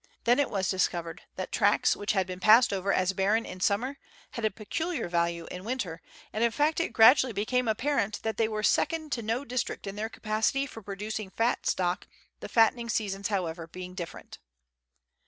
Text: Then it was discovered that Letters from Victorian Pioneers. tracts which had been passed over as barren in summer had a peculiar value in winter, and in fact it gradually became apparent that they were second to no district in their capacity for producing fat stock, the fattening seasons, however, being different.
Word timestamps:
Then 0.23 0.39
it 0.39 0.49
was 0.49 0.67
discovered 0.67 1.21
that 1.35 1.51
Letters 1.53 1.57
from 1.57 1.59
Victorian 1.59 1.77
Pioneers. 1.77 1.85
tracts 1.85 1.95
which 1.95 2.11
had 2.13 2.25
been 2.25 2.39
passed 2.39 2.73
over 2.73 2.91
as 2.91 3.13
barren 3.13 3.45
in 3.45 3.59
summer 3.59 3.99
had 4.31 4.43
a 4.45 4.49
peculiar 4.49 5.07
value 5.07 5.45
in 5.51 5.63
winter, 5.63 6.01
and 6.33 6.43
in 6.43 6.49
fact 6.49 6.79
it 6.79 6.91
gradually 6.91 7.33
became 7.33 7.67
apparent 7.67 8.19
that 8.23 8.37
they 8.37 8.47
were 8.47 8.63
second 8.63 9.11
to 9.11 9.21
no 9.21 9.45
district 9.45 9.85
in 9.85 9.95
their 9.95 10.09
capacity 10.09 10.65
for 10.65 10.81
producing 10.81 11.29
fat 11.29 11.67
stock, 11.67 12.07
the 12.39 12.49
fattening 12.49 12.89
seasons, 12.89 13.27
however, 13.27 13.67
being 13.67 13.93
different. 13.93 14.39